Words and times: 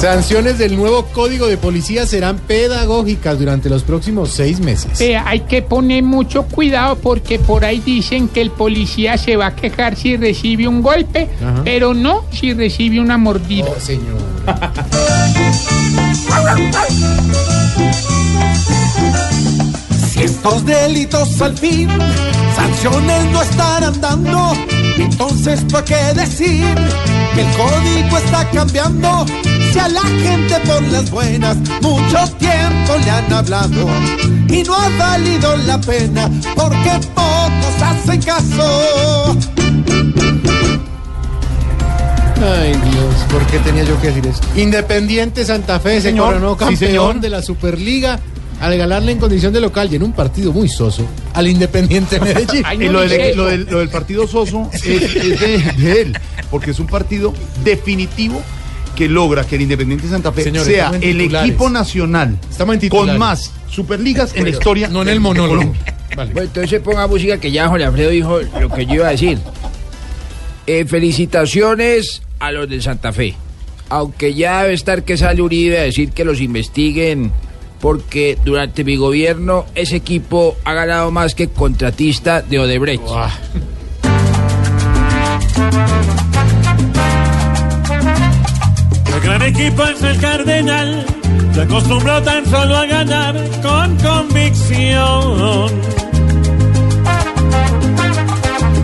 Sanciones 0.00 0.58
del 0.58 0.76
nuevo 0.76 1.06
código 1.06 1.48
de 1.48 1.56
policía 1.56 2.06
serán 2.06 2.38
pedagógicas 2.38 3.36
durante 3.36 3.68
los 3.68 3.82
próximos 3.82 4.30
seis 4.30 4.60
meses. 4.60 4.96
Vea, 5.00 5.24
hay 5.26 5.40
que 5.40 5.60
poner 5.60 6.04
mucho 6.04 6.44
cuidado 6.44 6.94
porque 6.96 7.40
por 7.40 7.64
ahí 7.64 7.80
dicen 7.80 8.28
que 8.28 8.40
el 8.40 8.52
policía 8.52 9.18
se 9.18 9.36
va 9.36 9.46
a 9.46 9.56
quejar 9.56 9.96
si 9.96 10.16
recibe 10.16 10.68
un 10.68 10.82
golpe, 10.82 11.28
Ajá. 11.42 11.62
pero 11.64 11.94
no 11.94 12.24
si 12.30 12.54
recibe 12.54 13.00
una 13.00 13.18
mordida. 13.18 13.66
Oh, 13.68 13.80
señor. 13.80 14.18
Si 20.12 20.22
estos 20.22 20.64
delitos 20.64 21.40
al 21.40 21.56
fin 21.56 21.88
sanciones 22.56 23.24
no 23.32 23.42
estarán 23.42 24.00
dando, 24.00 24.52
entonces 25.02 25.60
¿por 25.70 25.84
qué 25.84 25.96
decir 26.14 26.74
que 27.34 27.40
el 27.40 27.56
código 27.56 28.18
está 28.18 28.48
cambiando? 28.50 29.26
Si 29.72 29.78
a 29.78 29.88
la 29.88 30.02
gente 30.02 30.54
por 30.66 30.82
las 30.88 31.10
buenas 31.10 31.56
mucho 31.82 32.18
tiempo 32.38 32.96
le 33.04 33.10
han 33.10 33.32
hablado 33.32 33.86
y 34.48 34.62
no 34.62 34.74
ha 34.74 34.88
valido 34.98 35.56
la 35.58 35.78
pena 35.80 36.30
porque 36.56 36.90
pocos 37.14 37.82
hacen 37.82 38.22
caso. 38.22 39.36
Ay, 42.40 42.70
Dios, 42.72 43.14
¿por 43.30 43.44
qué 43.46 43.58
tenía 43.58 43.82
yo 43.82 44.00
que 44.00 44.08
decir 44.08 44.26
eso? 44.26 44.40
Independiente 44.56 45.44
Santa 45.44 45.80
Fe 45.80 45.96
se 45.96 46.10
señor. 46.10 46.26
coronó 46.34 46.52
Sí, 46.52 46.58
campeón 46.58 46.78
señor. 46.78 47.20
de 47.20 47.28
la 47.30 47.42
Superliga 47.42 48.18
al 48.60 48.76
ganarle 48.78 49.12
en 49.12 49.18
condición 49.18 49.52
de 49.52 49.60
local 49.60 49.88
y 49.92 49.96
en 49.96 50.02
un 50.04 50.12
partido 50.12 50.52
muy 50.52 50.68
soso 50.68 51.02
al 51.38 51.46
Independiente 51.48 52.20
Medellín. 52.20 52.62
Ay, 52.66 52.78
Y 52.82 52.88
lo, 52.88 53.00
del, 53.00 53.12
eso. 53.12 53.36
lo 53.36 53.46
del- 53.46 53.64
lo 53.70 53.78
del 53.78 53.88
partido 53.88 54.26
Soso 54.26 54.68
es, 54.72 54.84
es 54.84 55.40
de, 55.40 55.58
de 55.76 56.00
él, 56.02 56.18
porque 56.50 56.72
es 56.72 56.78
un 56.80 56.86
partido 56.86 57.32
definitivo 57.64 58.42
que 58.96 59.08
logra 59.08 59.44
que 59.44 59.54
el 59.56 59.62
Independiente 59.62 60.08
Santa 60.08 60.32
Fe 60.32 60.42
Señores, 60.42 60.66
sea 60.66 60.90
el 61.00 61.20
equipo 61.20 61.70
nacional 61.70 62.36
con 62.90 63.16
más 63.16 63.52
superligas 63.70 64.34
en 64.34 64.44
la 64.44 64.50
historia. 64.50 64.88
no 64.88 65.00
en 65.00 65.06
de- 65.06 65.12
el 65.12 65.18
de 65.18 65.20
monólogo. 65.20 65.74
Vale. 66.16 66.32
Bueno, 66.32 66.48
entonces 66.48 66.80
ponga 66.80 67.06
música 67.06 67.38
que 67.38 67.52
ya 67.52 67.68
Jorge 67.68 67.84
Alfredo 67.84 68.10
dijo 68.10 68.40
lo 68.60 68.68
que 68.70 68.86
yo 68.86 68.94
iba 68.94 69.06
a 69.08 69.10
decir. 69.12 69.38
Eh, 70.66 70.84
felicitaciones 70.84 72.22
a 72.40 72.50
los 72.52 72.68
de 72.68 72.80
Santa 72.82 73.12
Fe. 73.12 73.34
Aunque 73.88 74.34
ya 74.34 74.62
debe 74.62 74.74
estar 74.74 75.02
que 75.04 75.16
sale 75.16 75.40
Uribe 75.40 75.78
a 75.78 75.82
decir 75.84 76.10
que 76.10 76.24
los 76.24 76.40
investiguen, 76.40 77.32
porque 77.80 78.38
durante 78.44 78.84
mi 78.84 78.96
gobierno 78.96 79.66
ese 79.74 79.96
equipo 79.96 80.56
ha 80.64 80.74
ganado 80.74 81.10
más 81.10 81.34
que 81.34 81.48
contratista 81.48 82.42
de 82.42 82.58
Odebrecht. 82.58 83.02
El 89.14 89.20
gran 89.20 89.42
equipo 89.42 89.84
es 89.84 90.02
el 90.02 90.20
Cardenal, 90.20 91.06
se 91.54 91.62
acostumbró 91.62 92.22
tan 92.22 92.46
solo 92.46 92.76
a 92.76 92.86
ganar 92.86 93.34
con 93.62 93.96
convicción. 93.96 95.70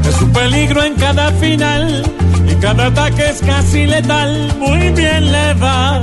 Es 0.09 0.23
un 0.23 0.33
peligro 0.33 0.85
en 0.85 0.95
cada 0.95 1.31
final 1.33 2.03
y 2.51 2.55
cada 2.57 2.87
ataque 2.87 3.31
es 3.31 3.41
casi 3.41 3.87
letal, 3.87 4.55
muy 4.59 4.91
bien 4.91 5.33
le 5.33 5.55
va. 5.55 6.03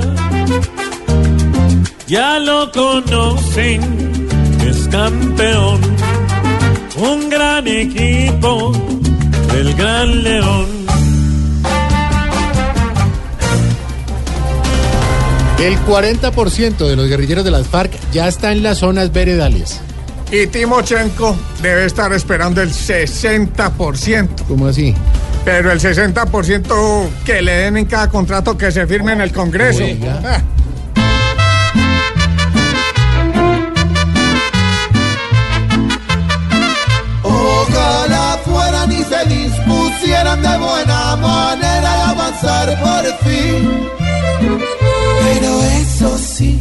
Ya 2.06 2.38
lo 2.38 2.70
conocen, 2.72 4.28
es 4.66 4.88
campeón, 4.88 5.80
un 6.96 7.30
gran 7.30 7.66
equipo 7.66 8.72
del 9.52 9.74
Gran 9.74 10.22
León. 10.22 10.66
El 15.58 15.78
40% 15.86 16.88
de 16.88 16.96
los 16.96 17.08
guerrilleros 17.08 17.44
de 17.44 17.52
las 17.52 17.68
FARC 17.68 17.92
ya 18.12 18.26
está 18.26 18.50
en 18.50 18.64
las 18.64 18.78
zonas 18.78 19.12
veredales. 19.12 19.80
Y 20.32 20.46
Timochenko 20.48 21.36
debe 21.62 21.84
estar 21.86 22.12
esperando 22.12 22.62
el 22.62 22.70
60%, 22.72 24.28
¿Cómo 24.48 24.66
así? 24.66 24.94
pero 25.44 25.72
el 25.72 25.80
60% 25.80 27.08
que 27.24 27.42
le 27.42 27.52
den 27.52 27.76
en 27.76 27.84
cada 27.84 28.08
contrato 28.08 28.56
que 28.56 28.70
se 28.72 28.86
firme 28.86 29.12
en 29.12 29.20
el 29.20 29.32
Congreso. 29.32 29.82
Oiga. 29.84 30.42
Por 42.42 43.04
fin. 43.24 43.88
Pero 45.22 45.62
eso 45.80 46.18
sí, 46.18 46.58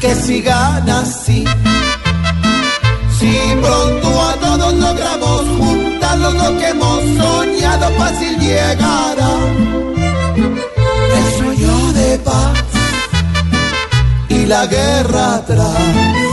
que 0.00 0.14
sigan 0.14 0.88
así. 0.90 1.44
Si 3.18 3.32
pronto 3.60 4.22
a 4.22 4.34
todos 4.34 4.74
logramos 4.74 5.40
juntarlos 5.58 6.34
lo 6.34 6.58
que 6.58 6.68
hemos 6.68 7.00
soñado, 7.16 7.90
fácil 7.98 8.38
llegará. 8.38 9.32
El 11.16 11.26
sueño 11.38 11.92
de 11.92 12.18
paz 12.18 12.58
y 14.28 14.46
la 14.46 14.66
guerra 14.66 15.36
atrás. 15.36 16.31